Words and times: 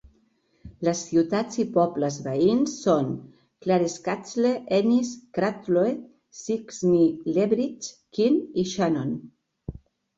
Les 0.87 1.01
ciutats 1.09 1.59
i 1.63 1.65
pobles 1.75 2.17
veïns 2.29 2.73
són 2.87 3.13
Clarecastle, 3.67 4.55
Ennis, 4.81 5.15
Cratloe, 5.39 5.95
Sixmilebridge, 6.43 7.97
Quin 8.19 8.45
i 8.65 8.71
Shannon. 8.77 9.19